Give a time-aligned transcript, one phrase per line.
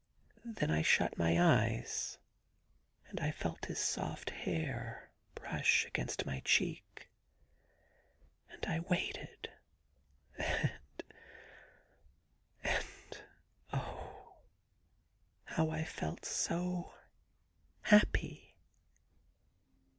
[0.55, 2.17] Then I shut my eyes
[3.07, 7.07] and I felt his soft hair brush against my cheek—
[8.51, 9.51] and I waited—
[10.39, 11.03] and
[13.71, 14.37] oh,
[15.55, 16.95] I felt so
[17.81, 18.55] happy.